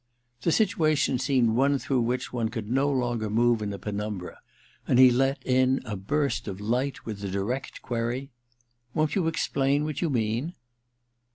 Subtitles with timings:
[0.41, 4.39] The situation seemed one through which one could no longer move in a penumbra,
[4.87, 9.83] and he let in a burst of light with the direct query:* Won't you explain
[9.83, 10.55] what you mean